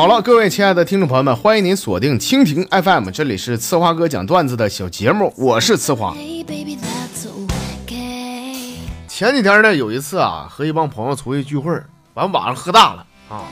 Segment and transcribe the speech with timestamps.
[0.00, 6.14] 好了，各位亲爱的听众朋友们，欢迎您锁定蜻蜓 FM，这里是呲花哥讲段子的小节目，我是呲花。
[9.06, 11.70] 前几天呢，有一次啊，和一帮朋友出去聚会，
[12.14, 13.44] 完晚上喝大了啊。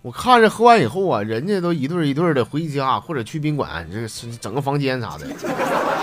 [0.00, 5.26] 我看着喝完以后啊，人家都一对一对的回家或者去宾馆，这是整个房间啥的，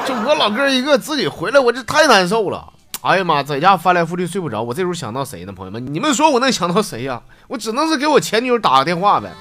[0.05, 2.73] 就我老哥一个自己回来，我这太难受了。
[3.00, 4.62] 哎呀妈，在家翻来覆去睡不着。
[4.62, 5.54] 我这时候想到谁呢？
[5.54, 7.22] 朋友们，你们说我能想到谁呀？
[7.48, 9.32] 我只能是给我前女友打个电话呗。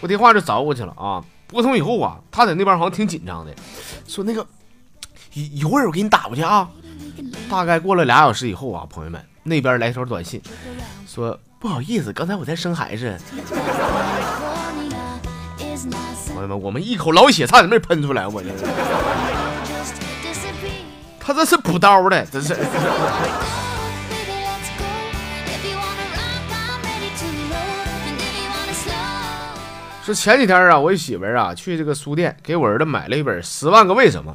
[0.00, 3.54] 我电话就找过去了啊，拨通以后啊，他在那边好像挺紧张的，
[4.06, 4.46] 说那个
[5.32, 6.68] 一一会儿我给你打过去啊。
[7.48, 10.40] 大概过了俩小时以后啊，朋友们那边来条短信，
[11.06, 13.16] 说不好意思，刚才我在生孩子。
[16.34, 18.48] 朋友们，我们一口老血差点没喷出来，我这
[21.18, 22.54] 他这是补刀的，这是。
[30.06, 34.32] 说前几天啊，我媳妇儿啊去这个书店给我儿子买了一本《十万个为什么》。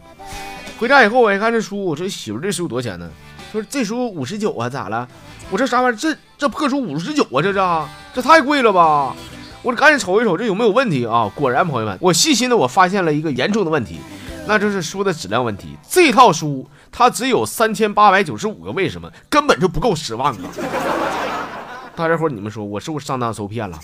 [0.77, 3.09] 回家以后我一看这书，我说媳妇儿这书多少钱呢？
[3.53, 5.08] 说这书五十九啊，咋了？
[5.49, 5.97] 我这啥玩意儿？
[5.97, 7.42] 这这破书五十九啊？
[7.42, 9.16] 这这这太贵了吧？
[9.61, 11.31] 我得赶紧瞅一瞅这有没有问题啊？
[11.33, 14.02] 果然，朋友们，我细心的我发现了一个严重的问题，
[14.45, 15.77] 那就是书的质量问题。
[15.89, 20.44] 这套书它只有三千八百九十五个为什么，根本就不够十万个。
[21.95, 23.80] 大家伙你们说我是不是上当受骗了？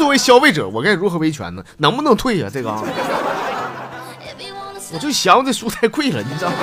[0.00, 1.62] 作为消费者，我该如何维权呢？
[1.76, 2.48] 能不能退呀？
[2.50, 2.70] 这个，
[4.94, 6.56] 我就嫌这书太贵了，你知道吗？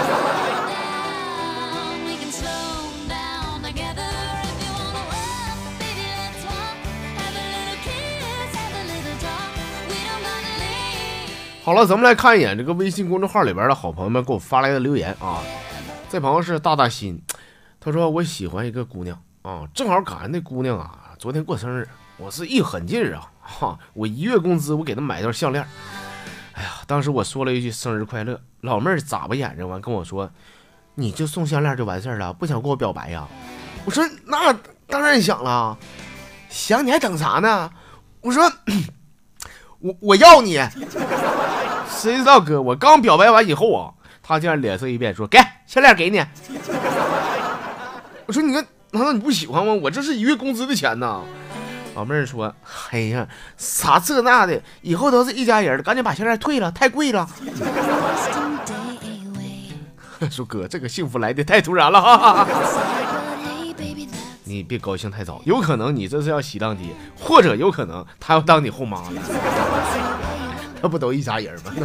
[11.63, 15.43] 好了，咱们来看一眼这个微信公众号里边的好朋友们给我发来的留言啊。
[16.09, 17.21] 这朋友是大大心，
[17.79, 21.87] 他说我喜欢一个姑娘啊，正好赶上那姑娘啊昨天过生日。
[22.19, 23.79] 我是一狠劲儿啊，哈！
[23.93, 25.63] 我一月工资，我给她买条项链。
[26.53, 30.27] 哎呀，当时我说了一句生日快乐，老妹儿眨巴眼睛完跟我说
[30.95, 33.27] ：“你就送项链就完事儿了，不想跟我表白呀？”
[33.85, 34.51] 我说：“那
[34.87, 35.77] 当然想了，
[36.49, 37.69] 想你还等啥呢？”
[38.21, 38.51] 我说
[39.77, 40.55] ：“我我要你。”
[41.87, 46.19] 谁知道哥，我刚表白完以后啊，他竟然脸色一变，说：“给项链给你。”
[48.25, 49.71] 我说：“你看，难道你不喜欢吗？
[49.71, 51.21] 我这是一月工资的钱呐。”
[51.97, 52.53] 老妹儿说
[52.91, 53.27] ：“哎呀，
[53.57, 57.27] 啥这那的，以后都是一家人了，赶紧把项链退了，太贵了。
[60.29, 62.47] ”说哥，这个幸福来的太突然了哈！
[64.43, 66.85] 你别高兴太早，有可能你这是要喜当爹，
[67.19, 69.19] 或者有可能他要当你后妈了。
[70.83, 71.71] 那不都一家人吗？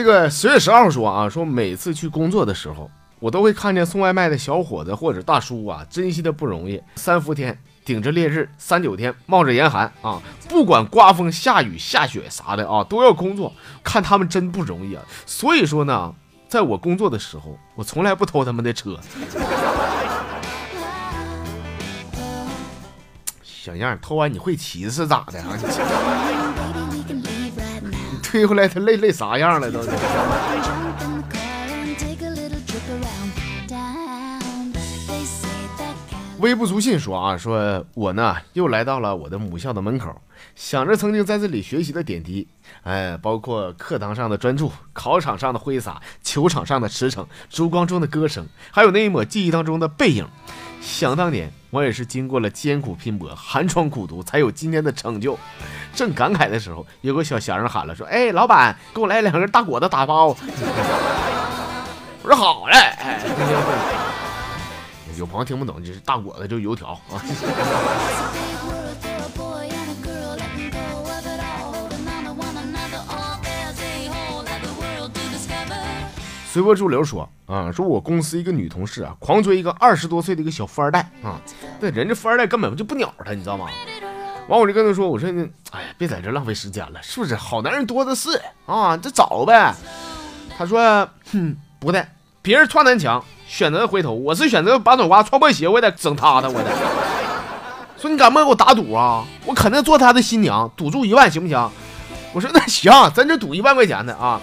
[0.00, 6.82] 这个十月十号说啊，说每次去工作的时候，我都会看见送外卖的小伙子或者大叔啊，珍惜的不容易。
[6.96, 13.52] 三伏天顶着烈日，三九天冒着严寒啊，不管刮风下雨下雪啥的啊，都要工作，
[13.84, 15.02] 看他们真不容易啊。
[15.26, 16.14] 所以说呢，
[16.48, 18.98] 在我工作的时候，我从来不偷他们的车。
[23.44, 25.58] 小样，偷完你会骑是咋的啊？
[28.30, 29.80] 推回来他累累啥样了都？
[36.38, 40.14] 微不足信说啊，说我呢又来到了我的母校的门口，
[40.54, 42.46] 想着曾经在这里学习的点滴，
[42.82, 50.26] 哎，包括课堂上的专注，考场上的挥洒，球场上的驰骋，烛光中的歌声，还有那一抹记忆当中的背影。
[50.80, 55.38] 想当年，我也是经过了艰苦拼搏、寒窗苦读，才有今天的成就。
[55.94, 60.28] 正感慨的时候，有个小闲人喊了，说：“哎，老板，给我来两根大果子打包。”
[62.22, 63.20] 我说：“好嘞。”哎
[65.18, 67.20] 有朋友听不懂，就是大果子就油条啊。
[76.52, 81.40] 随波逐流说啊，说我公司一个女同事啊，狂追一个二十多岁的一个小富二代啊，
[81.78, 83.68] 对，人家富二代根本就不鸟他，你知道吗？
[84.48, 87.36] 完我就跟他说，我说呢，哎呀，别在这浪费时间了，是不是？
[87.36, 88.30] 好男人多的是
[88.66, 89.72] 啊，这找呗。
[90.58, 92.04] 他说，哼，不的，
[92.42, 96.70] 别人撞南墙，选择回头，我是选择把脑瓜撞破鞋，我也得整他的，我得。
[97.96, 99.24] 说你敢不敢给我打赌啊？
[99.46, 101.70] 我肯定做他的新娘，赌注一万行不行？
[102.32, 104.40] 我说那行，咱这赌一万块钱的啊。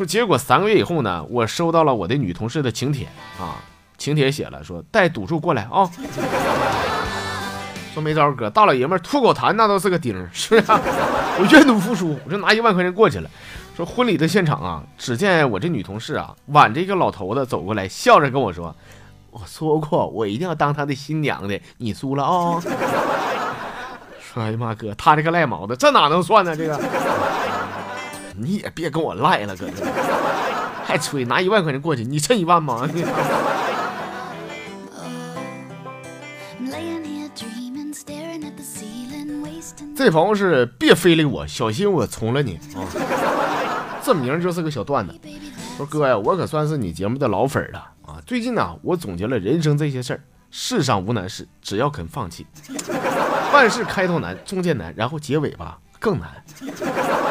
[0.00, 3.06] 说结果三个月以后呢，我收到了我的女同事的请帖
[3.38, 3.60] 啊，
[3.98, 5.86] 请帖写了说带赌注过来啊。
[7.92, 10.72] 说没招哥，大老爷们吐口痰那都是个钉，是不是？
[10.72, 13.28] 我愿赌服输，我就拿一万块钱过去了。
[13.76, 18.74] 说婚礼的现场啊，只见我这女同事啊，挽着一个老头子走过来，笑着跟我说
[19.30, 22.58] ：“我说过，我一定要当他的新娘的，你输了啊！”
[24.32, 26.56] 说：“哎呀妈，哥，他这个赖毛的，这哪能算呢？
[26.56, 26.80] 这个，
[28.40, 29.68] 你也别跟我赖了，哥，
[30.84, 32.88] 还吹拿一万块钱过去，你趁一万吗？”
[39.94, 42.88] 这朋友是别非礼我，小心我从了你啊！
[44.02, 45.14] 这名就是个小段子。
[45.76, 48.16] 说哥呀，我可算是你节目的老粉了啊！
[48.26, 52.46] 最近呢，我总结了人生这些事儿，世上无难事，只要肯放弃。
[53.52, 56.42] 万事开头难，中间难，然后结尾吧更难。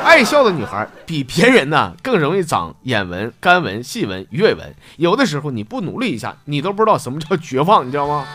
[0.03, 4.75] 爱笑的女孩比别人呢更容易长眼纹、干纹、细纹、鱼尾纹。
[4.97, 8.25] 有的时候你不努力一下，你都不知道什么叫绝望，你知道吗？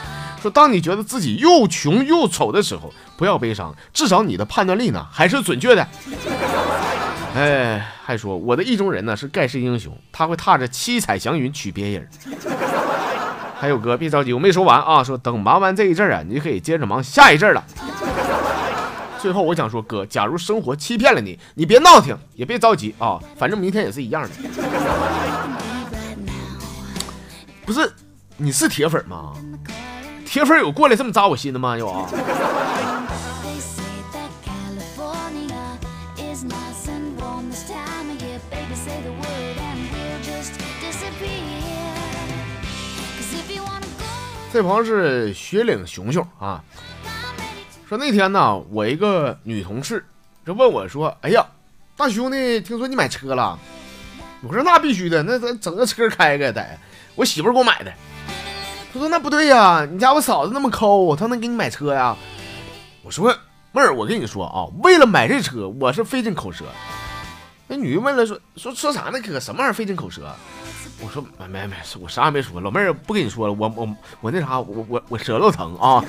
[0.40, 2.92] 说当你觉得自己又穷又丑的时候。
[3.16, 5.86] 不要悲伤，至少你的判断力呢还是准确的。
[7.36, 12.08] 哎，还说我的意中人呢是盖世英雄，他会踏着七彩祥云娶别人。
[13.56, 15.04] 还有哥，别着急，我没说完啊。
[15.04, 17.64] 说等忙完这一阵儿啊，你就可以接着忙下一阵儿了。
[19.24, 24.28] 最后我想说，哥，假如生活欺骗了你，你别闹挺，也别着急啊，反正明天也是一样的。
[27.64, 27.90] 不是，
[28.36, 29.32] 你是铁粉吗？
[30.26, 31.74] 铁粉有过来这么扎我心的吗？
[31.78, 32.06] 有啊。
[44.52, 46.62] 这朋友是雪岭熊熊啊，
[47.86, 50.04] 说那天呢，我一个女同事
[50.46, 51.44] 就问我说：“哎呀，
[51.96, 53.58] 大兄弟，听说你买车了？”
[54.42, 56.66] 我说：“那必须的，那咱整个车开开得，
[57.14, 57.92] 我媳妇给我买的。”
[58.92, 62.16] 他说：“那不对呀，你家我嫂子那么抠，她能给你买车呀？”
[63.04, 63.34] 我说
[63.72, 66.64] ：“妹儿，我跟你说啊，为了买这车，我是费尽口舌。”
[67.68, 69.20] 那女的问了说：“说说啥呢？
[69.20, 70.22] 哥，什么玩意儿费尽口舌？”
[71.00, 72.60] 我说没没没，我啥也没说。
[72.60, 73.88] 老妹儿不跟你说了，我我
[74.20, 76.04] 我那啥，我我我舌头疼啊，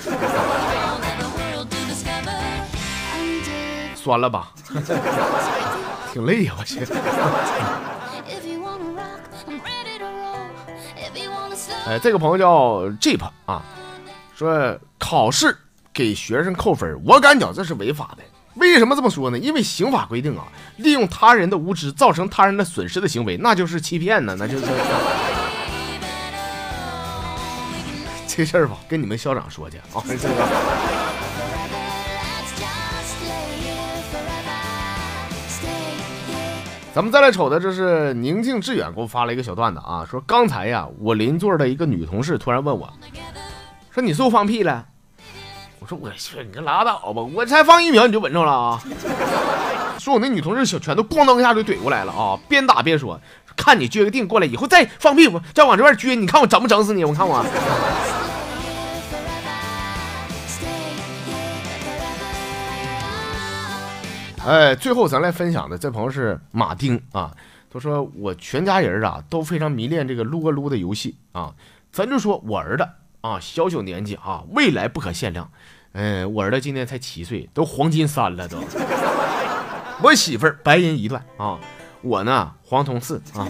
[4.05, 4.51] 酸了吧？
[6.13, 6.85] 挺累呀，我去。
[11.87, 13.63] 哎，这个朋友叫 Jeep 啊，
[14.35, 15.57] 说考试
[15.91, 18.21] 给学生扣分，我感觉这是违法的。
[18.53, 19.39] 为什么这么说呢？
[19.39, 20.45] 因为刑法规定啊，
[20.77, 24.65] 利用他人的无知造成他人的损失的行为，那就是欺骗呢，那就是。
[28.27, 30.03] 这事儿吧，跟你们校长说去啊。
[30.07, 30.29] 这个。
[36.95, 42.89] 咱们再来瞅的，这是宁静致远给我发了一个小段子啊，说刚才呀，我邻座的一个女同事突然问我，
[43.91, 44.85] 说你是不是放屁了？
[45.79, 47.21] 我说我去，你可拉倒吧！
[47.21, 48.81] 我才放一秒你就闻着了啊！
[49.99, 52.39] 说我那女同事小拳头咣当一下就怼过来了啊！
[52.47, 53.19] 边打边说
[53.57, 57.03] ：“看你撅个腚过来以后再放屁，再往这边撅，你看我整不整死你？
[57.03, 57.45] 我看我。”
[64.45, 67.35] 哎，最后咱来分享的这朋友是马丁啊，
[67.71, 71.53] 他说我全家人啊都非常迷恋这个撸啊撸的游戏啊，
[71.91, 72.87] 咱就说我儿子
[73.21, 75.49] 啊，小小年纪啊，未来不可限量。
[75.93, 78.57] 嗯，我儿子今年才七岁，都黄金三了都。
[80.03, 81.57] 我媳妇儿白银一段啊，
[82.01, 83.47] 我呢黄铜四啊。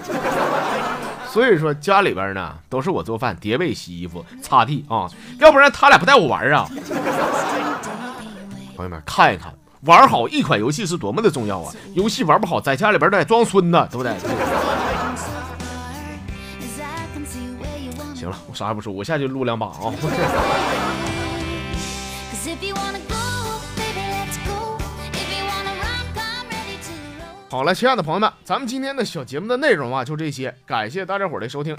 [1.27, 5.09] 所以说家里边呢都是我做饭、叠被、洗衣服、擦地啊，
[5.39, 6.69] 要不然他俩不带我玩啊。
[8.77, 9.53] 朋友们看一看，
[9.85, 11.71] 玩好一款游戏是多么的重要啊！
[11.93, 14.13] 游戏玩不好，在家里边都得装孙子，对不对？
[18.15, 19.93] 行了，我啥也不说，我下去撸两把啊。
[27.51, 31.77] 好了，亲爱的朋友们，咱们今天的小节目的内容啊，就这些，感谢大家伙的收听。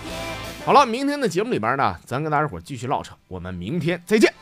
[0.64, 4.32] 好了，明天的节目里边呢，咱跟大家伙继续唠扯，我们明天再见。